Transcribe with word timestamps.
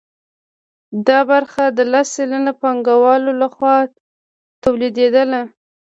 دا 1.07 1.19
برخه 1.31 1.63
د 1.77 1.79
لس 1.91 2.07
سلنه 2.17 2.51
پانګوالو 2.61 3.31
لخوا 3.41 3.75
تولیدېدله 4.63 5.41